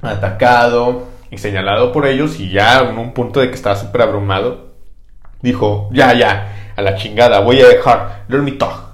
[0.01, 4.73] atacado y señalado por ellos y ya en un punto de que estaba súper abrumado,
[5.41, 8.25] dijo, ya, ya, a la chingada, voy a dejar,
[8.57, 8.87] talk.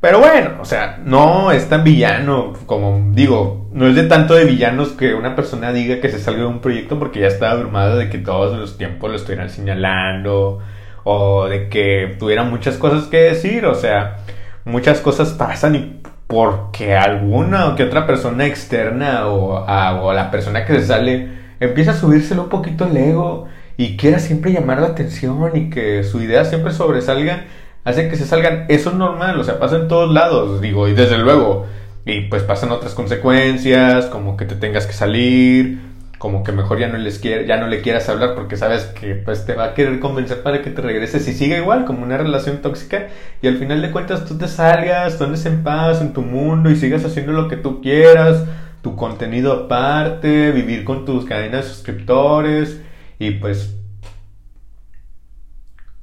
[0.00, 4.44] Pero bueno, o sea, no es tan villano como digo, no es de tanto de
[4.44, 7.96] villanos que una persona diga que se salga de un proyecto porque ya está abrumado
[7.96, 10.60] de que todos los tiempos lo estuvieran señalando
[11.04, 14.18] o de que tuviera muchas cosas que decir, o sea,
[14.64, 20.64] muchas cosas pasan y porque alguna o que otra persona externa o, a, la persona
[20.64, 21.28] que se sale
[21.60, 26.02] empieza a subírselo un poquito el ego y quiera siempre llamar la atención y que
[26.04, 27.44] su idea siempre sobresalga,
[27.84, 28.66] hace que se salgan.
[28.68, 31.66] Eso es normal, o sea, pasa en todos lados, digo, y desde luego,
[32.04, 35.78] y pues pasan otras consecuencias, como que te tengas que salir,
[36.18, 39.44] como que mejor ya no, les ya no le quieras hablar porque sabes que pues
[39.44, 42.62] te va a querer convencer para que te regreses y siga igual como una relación
[42.62, 43.08] tóxica
[43.42, 46.70] y al final de cuentas tú te salgas, tú andes en paz en tu mundo
[46.70, 48.44] y sigas haciendo lo que tú quieras,
[48.86, 52.80] tu contenido aparte, vivir con tus cadenas de suscriptores
[53.18, 53.74] y pues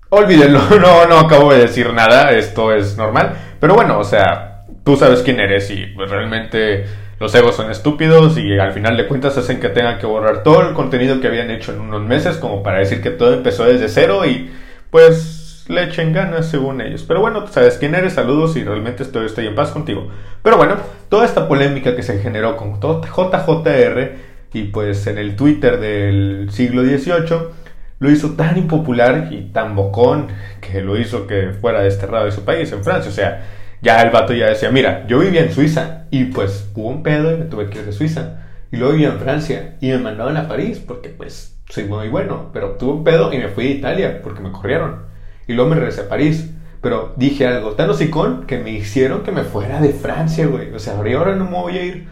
[0.10, 4.98] olvídenlo, no, no acabo de decir nada, esto es normal, pero bueno, o sea, tú
[4.98, 6.84] sabes quién eres y pues realmente
[7.22, 10.68] los egos son estúpidos y al final de cuentas hacen que tengan que borrar todo
[10.68, 13.88] el contenido que habían hecho en unos meses como para decir que todo empezó desde
[13.88, 14.52] cero y
[14.90, 17.04] pues le echen ganas según ellos.
[17.08, 20.10] Pero bueno, sabes quién eres, saludos y realmente estoy, estoy en paz contigo.
[20.42, 20.76] Pero bueno,
[21.10, 24.16] toda esta polémica que se generó con JJR
[24.54, 27.64] y pues en el Twitter del siglo XVIII
[28.00, 30.28] lo hizo tan impopular y tan bocón
[30.60, 33.10] que lo hizo que fuera desterrado de su país, en Francia.
[33.10, 33.46] O sea,
[33.82, 37.34] ya el vato ya decía, mira, yo vivía en Suiza y pues hubo un pedo
[37.34, 38.42] y me tuve que ir de Suiza.
[38.72, 42.50] Y luego vivía en Francia y me mandaban a París porque pues soy muy bueno.
[42.52, 45.13] Pero tuve un pedo y me fui a Italia porque me corrieron.
[45.48, 46.50] Y luego me regresé a París.
[46.82, 50.74] Pero dije algo tan hocicón que me hicieron que me fuera de Francia, güey.
[50.74, 52.08] O sea, ahora no me voy a ir.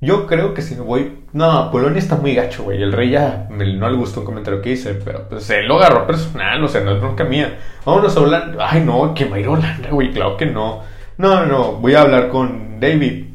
[0.00, 1.18] Yo creo que si me voy.
[1.32, 2.82] No, Polonia está muy gacho, güey.
[2.82, 6.06] El rey ya no le gustó un comentario que hice, pero pues él lo agarró
[6.06, 7.58] personal, o sea, no es bronca mía.
[7.84, 8.66] Vámonos a Holanda.
[8.68, 10.10] Ay, no, que va a ir a Holanda, güey.
[10.12, 10.82] Claro que no.
[11.16, 13.26] No, no, no, voy a hablar con David.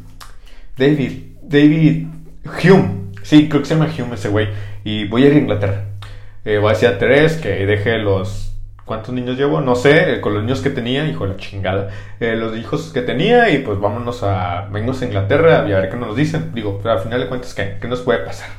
[0.78, 2.08] David, David
[2.64, 3.12] Hume.
[3.24, 4.50] Sí, creo que se llama Hume ese güey.
[4.84, 5.86] Y voy a ir a Inglaterra.
[6.46, 8.49] Eh, voy a decir a Teres que deje los...
[8.90, 9.62] ¿Cuántos niños llevo?
[9.62, 11.92] No sé, eh, con los niños que tenía, hijo de la chingada.
[12.20, 14.68] Eh, los hijos que tenía y pues vámonos a...
[14.72, 16.52] Venimos a Inglaterra y a ver qué nos dicen.
[16.56, 17.78] Digo, pero al final de cuentas, ¿qué?
[17.80, 18.50] ¿Qué nos puede pasar?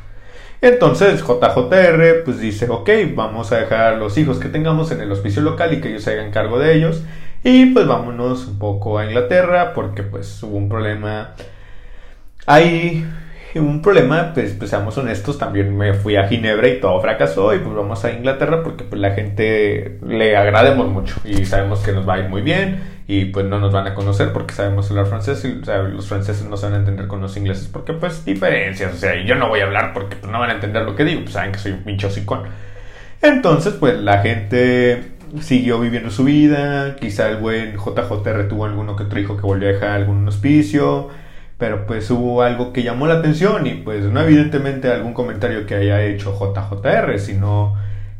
[0.60, 5.42] Entonces JJR pues dice, ok, vamos a dejar los hijos que tengamos en el hospicio
[5.42, 7.02] local y que ellos se hagan cargo de ellos.
[7.42, 11.34] Y pues vámonos un poco a Inglaterra porque pues hubo un problema.
[12.46, 13.04] Hay
[13.58, 17.58] un problema, pues, pues, seamos honestos, también me fui a Ginebra y todo fracasó y
[17.58, 22.08] pues vamos a Inglaterra porque pues la gente le agrademos mucho y sabemos que nos
[22.08, 25.06] va a ir muy bien y pues no nos van a conocer porque sabemos hablar
[25.06, 25.60] francés y
[25.92, 29.16] los franceses no se van a entender con los ingleses porque pues diferencias, o sea,
[29.16, 31.22] y yo no voy a hablar porque pues no van a entender lo que digo,
[31.22, 32.44] pues saben que soy un pinche hocicón.
[33.20, 35.02] Entonces pues la gente
[35.40, 39.68] siguió viviendo su vida, quizá el buen JJR tuvo alguno que otro hijo que volvió
[39.68, 41.08] a dejar algún hospicio,
[41.60, 45.74] pero pues hubo algo que llamó la atención y pues no evidentemente algún comentario que
[45.74, 47.76] haya hecho JJR, sino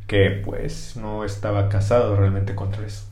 [0.07, 3.07] que pues no estaba casado realmente contra eso.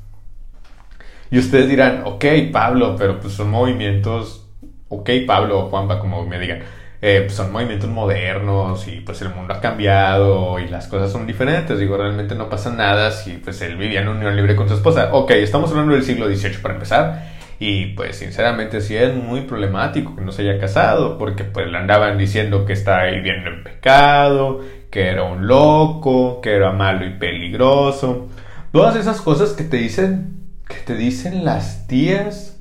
[1.30, 4.46] Y ustedes dirán, ok Pablo, pero pues son movimientos,
[4.90, 6.60] ok Pablo o Juanpa como me digan,
[7.00, 11.26] eh, pues, son movimientos modernos y pues el mundo ha cambiado y las cosas son
[11.26, 11.78] diferentes.
[11.78, 15.10] Digo, realmente no pasa nada si pues él vivía en unión libre con su esposa.
[15.12, 17.37] Ok, estamos hablando del siglo XVIII para empezar.
[17.60, 21.76] Y pues sinceramente sí es muy problemático que no se haya casado porque pues le
[21.76, 27.18] andaban diciendo que estaba viviendo en pecado, que era un loco, que era malo y
[27.18, 28.28] peligroso.
[28.72, 30.36] Todas esas cosas que te dicen,
[30.68, 32.58] que te dicen las tías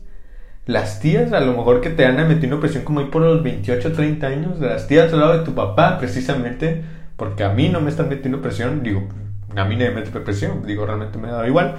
[0.67, 3.93] las tías a lo mejor que te han metiendo presión como ahí por los 28,
[3.93, 6.83] 30 años, las tías al lado de tu papá, precisamente,
[7.15, 9.07] porque a mí no me están metiendo presión, digo,
[9.55, 11.75] a mí no me mete presión, digo, realmente me da igual.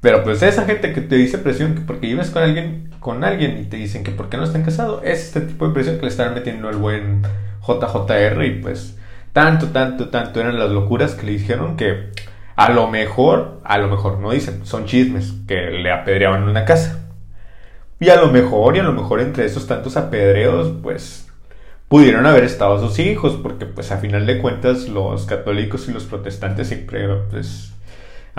[0.00, 3.58] Pero pues esa gente que te dice presión que porque vives con alguien, con alguien
[3.58, 6.02] y te dicen que por qué no están casados, es este tipo de presión que
[6.02, 7.22] le están metiendo el buen
[7.66, 8.96] JJR y pues
[9.32, 12.10] tanto, tanto, tanto eran las locuras que le dijeron que
[12.56, 16.98] a lo mejor, a lo mejor no dicen, son chismes que le apedreaban una casa.
[18.00, 21.28] Y a lo mejor, y a lo mejor entre esos tantos apedreos, pues
[21.88, 26.04] pudieron haber estado sus hijos, porque pues a final de cuentas los católicos y los
[26.04, 27.72] protestantes siempre pues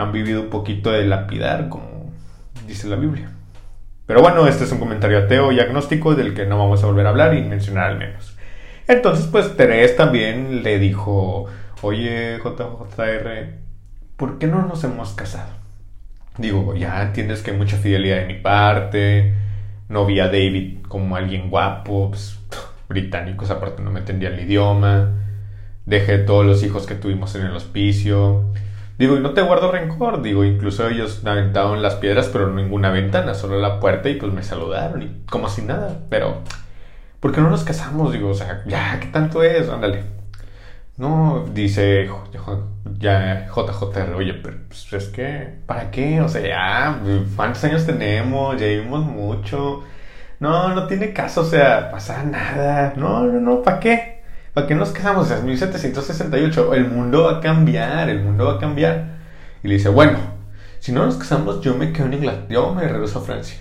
[0.01, 2.11] han vivido un poquito de lapidar, como
[2.67, 3.31] dice la Biblia.
[4.05, 7.05] Pero bueno, este es un comentario ateo y agnóstico del que no vamos a volver
[7.05, 8.35] a hablar y mencionar al menos.
[8.87, 11.45] Entonces, pues Terés también le dijo,
[11.83, 13.53] oye JJR,
[14.17, 15.51] ¿por qué no nos hemos casado?
[16.39, 19.33] Digo, ya entiendes que hay mucha fidelidad de mi parte,
[19.89, 22.39] no vi a David como alguien guapo, pues,
[22.87, 25.11] británicos aparte no me entendía el idioma,
[25.85, 28.51] dejé todos los hijos que tuvimos en el hospicio.
[28.99, 33.33] Digo, y no te guardo rencor, digo, incluso ellos aventaron las piedras, pero ninguna ventana,
[33.33, 36.43] solo la puerta y pues me saludaron y como si nada, pero
[37.21, 38.11] ¿por qué no nos casamos?
[38.11, 39.69] Digo, o sea, ya, ¿qué tanto es?
[39.69, 40.03] Ándale.
[40.97, 42.09] No, dice
[42.99, 46.19] ya JJR, oye, pero pues, es que, ¿para qué?
[46.21, 46.99] O sea, ya,
[47.37, 48.59] ¿cuántos años tenemos?
[48.59, 49.83] Ya vivimos mucho.
[50.39, 52.93] No, no tiene caso, o sea, pasa nada.
[52.97, 54.18] No, no, no, ¿para qué?
[54.53, 55.29] ¿Para qué nos casamos?
[55.31, 59.19] Es 1768, el mundo va a cambiar, el mundo va a cambiar.
[59.63, 60.17] Y le dice, bueno,
[60.79, 63.59] si no nos casamos, yo me quedo en Inglaterra, yo me regreso a Francia.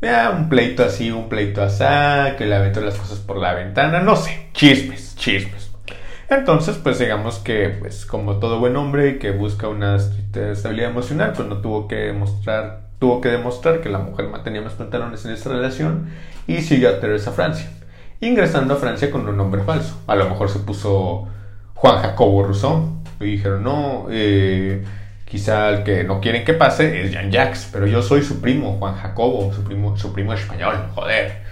[0.00, 1.84] Vea, un pleito así, un pleito así,
[2.36, 5.70] que le aventó las cosas por la ventana, no sé, chismes, chismes.
[6.28, 11.48] Entonces, pues digamos que, pues como todo buen hombre que busca una estabilidad emocional, pues
[11.48, 15.50] no tuvo que demostrar, tuvo que demostrar que la mujer mantenía más pantalones en esta
[15.50, 16.10] relación
[16.46, 17.70] y siguió a Teresa a Francia,
[18.20, 20.02] ingresando a Francia con un nombre falso.
[20.06, 21.28] A lo mejor se puso
[21.74, 24.84] Juan Jacobo Rousseau y dijeron, no, eh,
[25.26, 28.94] Quizá el que no quieren que pase es Jean-Jacques, pero yo soy su primo, Juan
[28.94, 31.42] Jacobo, su primo, su primo español, joder.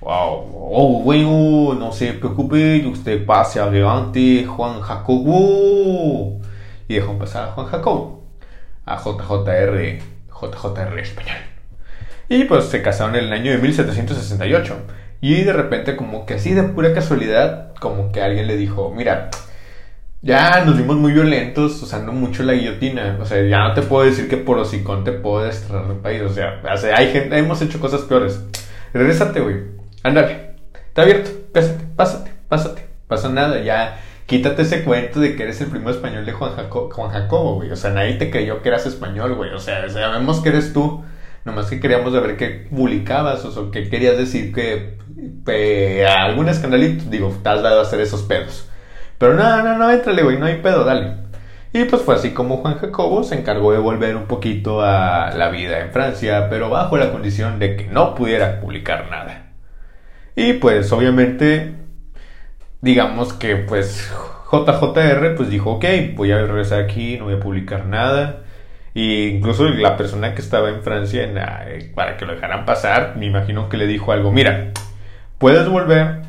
[0.00, 6.40] Wow, oh, bueno, no se preocupe, usted pase adelante, Juan Jacobo.
[6.88, 8.24] Y dejó pasar a Juan Jacobo,
[8.84, 11.38] a JJR, JJR español.
[12.28, 14.76] Y pues se casaron en el año de 1768.
[15.20, 19.30] Y de repente, como que así de pura casualidad, como que alguien le dijo, mira,
[20.22, 23.18] ya nos vimos muy violentos usando mucho la guillotina.
[23.20, 26.22] O sea, ya no te puedo decir que por hocicón te puedo desterrar del país.
[26.22, 26.60] O sea,
[26.96, 28.42] hay gente, hemos hecho cosas peores.
[28.92, 29.56] Regrésate, güey.
[30.02, 30.50] Ándale.
[30.88, 31.30] Está abierto.
[31.52, 32.86] Pásate, pásate, pásate.
[33.06, 34.00] Pasa nada, ya.
[34.26, 37.70] Quítate ese cuento de que eres el primo español de Juan, Juan Jacobo, güey.
[37.70, 39.52] O sea, nadie te creyó que eras español, güey.
[39.52, 41.04] O sea, sabemos que eres tú.
[41.44, 44.98] Nomás que queríamos saber qué publicabas, o qué querías decir que,
[45.44, 48.68] que algún escandalito, digo, has dado a hacer esos pedos.
[49.18, 51.26] Pero no, no, no, éntrale, güey, no hay pedo, dale.
[51.72, 55.48] Y pues fue así como Juan Jacobo se encargó de volver un poquito a la
[55.50, 59.52] vida en Francia, pero bajo la condición de que no pudiera publicar nada.
[60.34, 61.74] Y pues obviamente,
[62.80, 64.12] digamos que pues
[64.50, 68.44] JJR pues dijo, ok, voy a regresar aquí, no voy a publicar nada.
[68.94, 73.26] Y incluso la persona que estaba en Francia eh, para que lo dejaran pasar, me
[73.26, 74.72] imagino que le dijo algo, mira,
[75.38, 76.22] puedes volver,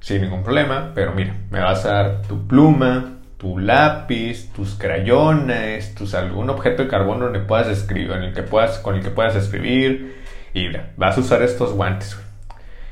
[0.00, 5.94] sin ningún problema, pero mira, me vas a dar tu pluma, tu lápiz, tus crayones,
[5.94, 9.10] tus algún objeto de carbono donde puedas escribir, en el que puedas, con el que
[9.10, 10.22] puedas escribir
[10.54, 12.18] y mira, vas a usar estos guantes.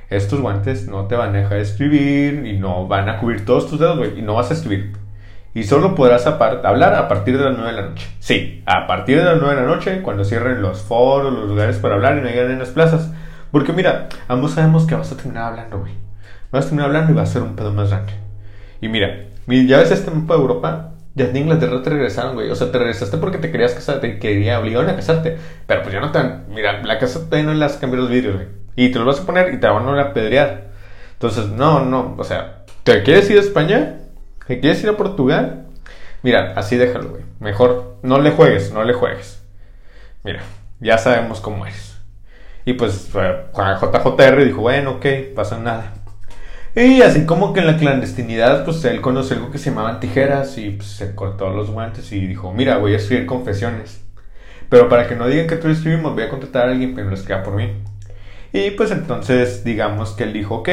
[0.08, 3.78] Estos guantes no te van a dejar escribir y no van a cubrir todos tus
[3.78, 4.92] dedos, y no vas a escribir.
[5.54, 8.08] Y solo podrás hablar a partir de las 9 de la noche.
[8.18, 11.76] Sí, a partir de las 9 de la noche, cuando cierren los foros, los lugares
[11.78, 13.12] para hablar y no hayan en las plazas.
[13.50, 16.10] Porque mira, ambos sabemos que vas a terminar hablando, güey
[16.50, 18.12] vas a terminar hablando y va a ser un pedo más grande.
[18.80, 22.50] Y mira, ya ves este mapa de Europa, ya de Inglaterra te regresaron, güey.
[22.50, 25.36] O sea, te regresaste porque te querías casar, te quería obligaron a casarte.
[25.66, 26.46] Pero pues ya no te han.
[26.48, 28.48] Mira, la casa te no las cambiar los vídeos, güey.
[28.76, 30.70] Y te los vas a poner y te van a apedrear.
[31.12, 32.14] Entonces, no, no.
[32.18, 33.98] O sea, ¿te quieres ir a España?
[34.46, 35.66] ¿Te quieres ir a Portugal?
[36.22, 37.22] Mira, así déjalo, güey.
[37.40, 39.42] Mejor no le juegues, no le juegues.
[40.24, 40.40] Mira,
[40.80, 41.89] ya sabemos cómo eres.
[42.64, 45.94] Y pues JJR dijo, bueno, ok, pasa nada.
[46.74, 50.56] Y así como que en la clandestinidad, pues él conoció algo que se llamaban tijeras
[50.56, 54.04] y pues, se cortó los guantes y dijo, mira, voy a escribir confesiones.
[54.68, 57.12] Pero para que no digan que tú escribimos, voy a contratar a alguien que lo
[57.12, 57.72] escriba por mí.
[58.52, 60.68] Y pues entonces digamos que él dijo, ok,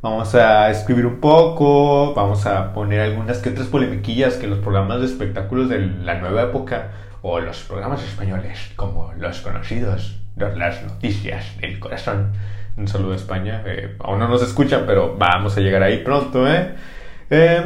[0.00, 5.00] vamos a escribir un poco, vamos a poner algunas que otras polemiquillas que los programas
[5.00, 6.92] de espectáculos de la nueva época
[7.22, 12.32] o los programas españoles como los conocidos, las noticias del corazón,
[12.76, 13.62] un saludo a España.
[13.66, 16.74] Eh, aún no nos escuchan, pero vamos a llegar ahí pronto, ¿eh?
[17.30, 17.62] eh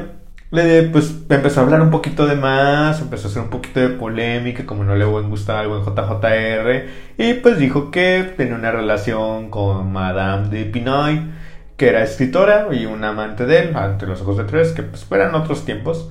[0.51, 4.65] pues empezó a hablar un poquito de más, empezó a hacer un poquito de polémica,
[4.65, 6.87] como no le gustaba algo en JJR,
[7.19, 11.31] y pues dijo que tenía una relación con Madame de Pinoy,
[11.77, 15.07] que era escritora y un amante de él, ante los ojos de tres, que pues
[15.11, 16.11] eran otros tiempos,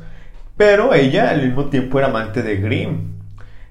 [0.58, 3.15] pero ella al mismo tiempo era amante de Grimm.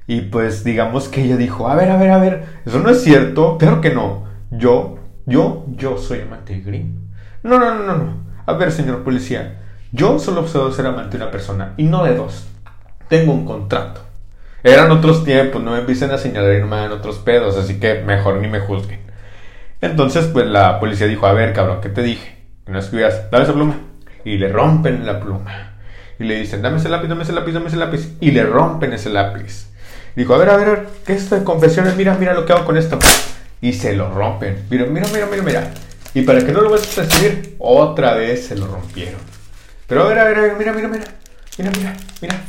[0.07, 3.03] Y pues digamos que ella dijo, a ver, a ver, a ver, eso no es
[3.03, 4.25] cierto, claro que no.
[4.51, 7.09] Yo, yo, yo soy amante de Grimm.
[7.43, 8.25] No, no, no, no, no.
[8.47, 12.15] A ver, señor policía, yo solo puedo ser amante de una persona y no de
[12.15, 12.47] dos.
[13.09, 14.03] Tengo un contrato.
[14.63, 17.79] Eran otros tiempos, no me empiecen a señalar y no me hagan otros pedos, así
[17.79, 19.01] que mejor ni me juzguen.
[19.81, 22.39] Entonces, pues la policía dijo, a ver, cabrón, ¿qué te dije?
[22.65, 23.77] Que no escribas, dame esa pluma.
[24.25, 25.77] Y le rompen la pluma.
[26.19, 28.17] Y le dicen, dame ese lápiz, dame ese lápiz, dame ese lápiz.
[28.21, 29.74] Y le rompen ese lápiz.
[30.17, 31.97] Dijo, a ver, a ver, ¿qué es esto de confesiones?
[31.97, 32.99] Mira, mira lo que hago con esto.
[33.61, 34.65] Y se lo rompen.
[34.71, 35.71] Mira, mira, mira, mira, mira.
[36.15, 39.21] Y para que no lo vuelvas a escribir, otra vez se lo rompieron.
[39.89, 41.05] Pero a ver, a ver, a ver, mira, mira, mira.
[41.59, 42.41] Mira, mira, mira.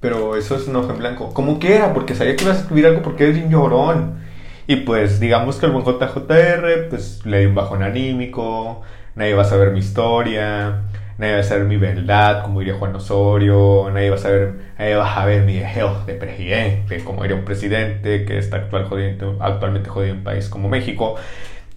[0.00, 1.32] Pero eso es un ojo en blanco.
[1.32, 4.18] Como que era, porque sabía que ibas a escribir algo porque eres un llorón.
[4.66, 8.82] Y pues digamos que el buen JJR pues le dio un bajón anímico,
[9.14, 10.82] nadie va a saber mi historia,
[11.18, 14.94] nadie va a saber mi verdad, como diría Juan Osorio, nadie va a saber, nadie
[14.96, 19.36] va a saber mi deseo de presidente, como diría un presidente que está actual jodiendo,
[19.40, 21.16] actualmente jodido en un país como México.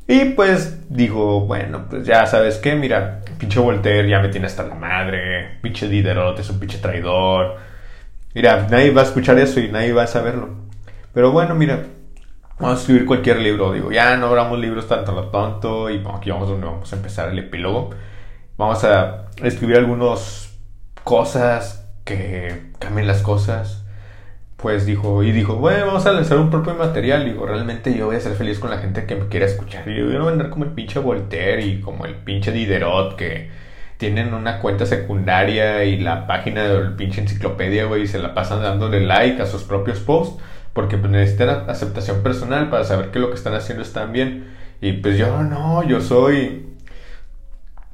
[0.08, 4.64] Y pues dijo, bueno, pues ya sabes qué, mira, pinche Voltaire ya me tiene hasta
[4.64, 7.58] la madre, pinche Diderot es un pinche traidor.
[8.34, 10.50] Mira, nadie va a escuchar eso y nadie va a saberlo.
[11.14, 11.84] Pero bueno, mira,
[12.60, 13.74] vamos a escribir cualquier libro.
[13.74, 17.30] Digo, ya no abramos libros tanto lo tonto y aquí vamos donde vamos a empezar
[17.30, 17.92] el epílogo.
[18.62, 20.56] Vamos a escribir algunas
[21.04, 23.84] cosas que cambien las cosas.
[24.56, 27.26] Pues dijo, y dijo, bueno, vamos a lanzar un propio material.
[27.26, 29.90] Digo, realmente yo voy a ser feliz con la gente que me quiera escuchar.
[29.90, 33.50] Y yo voy a vender como el pinche Voltaire y como el pinche Diderot que
[33.98, 38.62] tienen una cuenta secundaria y la página del pinche enciclopedia, güey, y se la pasan
[38.62, 40.40] dándole like a sus propios posts
[40.74, 44.52] porque pues, necesitan aceptación personal para saber que lo que están haciendo está bien.
[44.82, 46.68] Y pues yo no, yo soy.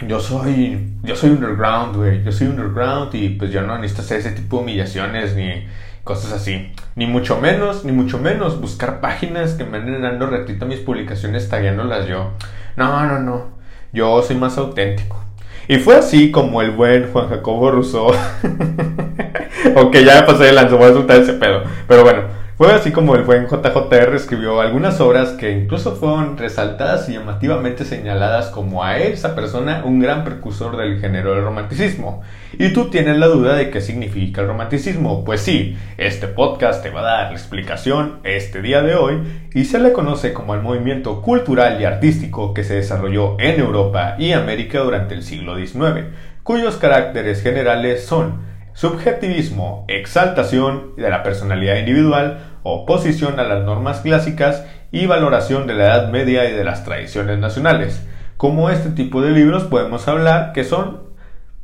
[0.05, 0.93] Yo soy.
[1.03, 2.23] Yo soy underground, güey.
[2.23, 5.65] Yo soy underground y pues yo no necesito hacer ese tipo de humillaciones ni
[6.03, 6.71] cosas así.
[6.95, 10.79] Ni mucho menos, ni mucho menos buscar páginas que me anden dando retito a mis
[10.79, 12.31] publicaciones tagueándolas yo.
[12.75, 13.47] No, no, no.
[13.91, 15.23] Yo soy más auténtico.
[15.67, 18.11] Y fue así como el buen Juan Jacobo Rousseau.
[19.75, 21.63] Aunque ya me pasé de lanzo, voy a soltar ese pedo.
[21.87, 22.21] Pero bueno,
[22.57, 27.85] fue así como el buen JJR escribió algunas obras que incluso fueron resaltadas y llamativamente
[27.85, 32.23] señaladas como a esa persona un gran precursor del género del romanticismo.
[32.57, 35.23] Y tú tienes la duda de qué significa el romanticismo.
[35.23, 39.21] Pues sí, este podcast te va a dar la explicación este día de hoy
[39.53, 44.15] y se le conoce como el movimiento cultural y artístico que se desarrolló en Europa
[44.17, 46.07] y América durante el siglo XIX,
[46.41, 48.47] cuyos caracteres generales son
[48.77, 55.85] subjetivismo, exaltación de la personalidad individual, oposición a las normas clásicas y valoración de la
[55.85, 58.05] Edad Media y de las tradiciones nacionales.
[58.37, 61.01] Como este tipo de libros podemos hablar que son,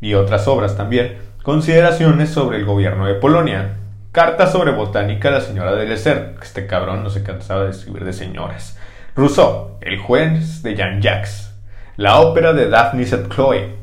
[0.01, 3.76] y otras obras también, consideraciones sobre el gobierno de Polonia,
[4.12, 8.06] carta sobre botánica de la señora de Lecer, este cabrón no se cansaba de escribir
[8.06, 8.78] de señoras,
[9.16, 11.51] Rousseau, el juez de Jean-Jacques,
[11.97, 13.76] la ópera de Daphne et Chloe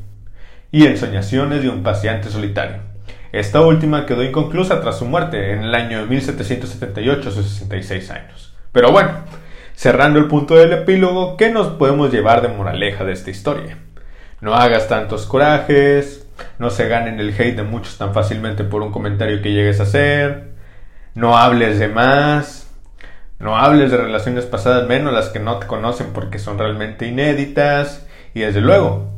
[0.72, 2.89] y Ensoñaciones de un paciente solitario.
[3.32, 8.10] Esta última quedó inconclusa tras su muerte en el año de 1778 a sus 66
[8.10, 8.56] años.
[8.72, 9.10] Pero bueno,
[9.74, 13.78] cerrando el punto del epílogo, ¿qué nos podemos llevar de moraleja de esta historia?
[14.40, 16.26] No hagas tantos corajes,
[16.58, 19.84] no se ganen el hate de muchos tan fácilmente por un comentario que llegues a
[19.84, 20.50] hacer,
[21.14, 22.68] no hables de más,
[23.38, 28.06] no hables de relaciones pasadas menos las que no te conocen porque son realmente inéditas
[28.34, 29.12] y desde luego,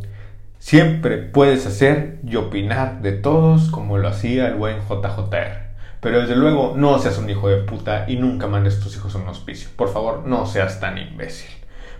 [0.62, 5.72] Siempre puedes hacer y opinar de todos como lo hacía el buen JJR.
[6.00, 9.18] Pero desde luego no seas un hijo de puta y nunca mandes tus hijos a
[9.18, 9.70] un hospicio.
[9.74, 11.50] Por favor, no seas tan imbécil.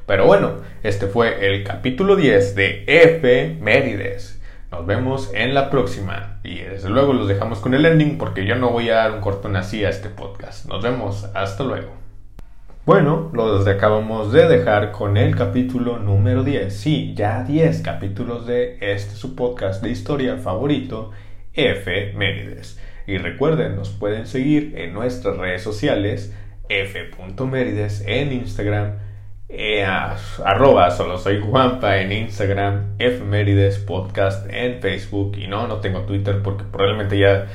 [0.07, 3.59] Pero bueno, este fue el capítulo 10 de F.
[3.61, 4.41] Mérides.
[4.71, 6.39] Nos vemos en la próxima.
[6.45, 9.21] Y desde luego los dejamos con el ending porque yo no voy a dar un
[9.21, 10.67] cortón así a este podcast.
[10.67, 11.25] Nos vemos.
[11.35, 12.02] Hasta luego.
[12.85, 16.75] Bueno, los acabamos de dejar con el capítulo número 10.
[16.75, 21.13] Sí, ya 10 capítulos de este su podcast de historia favorito,
[21.53, 22.13] F.
[22.17, 22.81] Mérides.
[23.07, 26.35] Y recuerden, nos pueden seguir en nuestras redes sociales,
[26.69, 28.95] f.mérides en Instagram,
[29.49, 32.97] e arroba solo soy Juanpa en Instagram,
[33.29, 35.37] Mérides podcast en Facebook.
[35.39, 37.47] Y no, no tengo Twitter porque probablemente ya,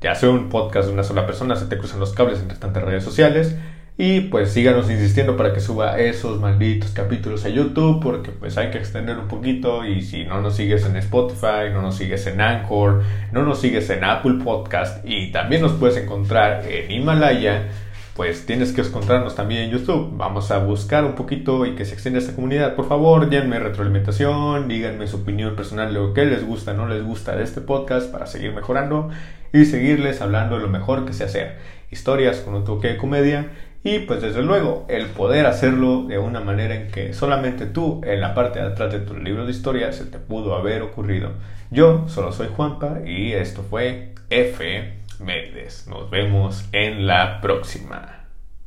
[0.00, 2.84] ya soy un podcast de una sola persona, se te cruzan los cables entre tantas
[2.84, 3.56] redes sociales.
[3.98, 8.70] Y pues síganos insistiendo para que suba esos malditos capítulos a YouTube porque pues hay
[8.70, 12.42] que extender un poquito y si no nos sigues en Spotify, no nos sigues en
[12.42, 17.68] Anchor, no nos sigues en Apple Podcast y también nos puedes encontrar en Himalaya,
[18.14, 20.10] pues tienes que encontrarnos también en YouTube.
[20.14, 22.74] Vamos a buscar un poquito y que se extienda esta comunidad.
[22.74, 27.02] Por favor, denme retroalimentación, díganme su opinión personal de lo que les gusta, no les
[27.02, 29.08] gusta de este podcast para seguir mejorando
[29.54, 31.56] y seguirles hablando de lo mejor que sé hacer.
[31.90, 33.52] historias con un toque de comedia
[33.86, 38.20] y pues desde luego el poder hacerlo de una manera en que solamente tú en
[38.20, 41.30] la parte de atrás de tu libro de historia se te pudo haber ocurrido.
[41.70, 44.92] Yo solo soy Juanpa y esto fue F.
[45.20, 45.86] Méndez.
[45.86, 48.15] Nos vemos en la próxima.